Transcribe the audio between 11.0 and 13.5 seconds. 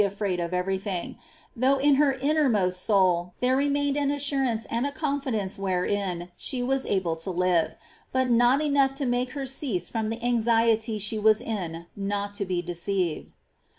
was in not to be deceived.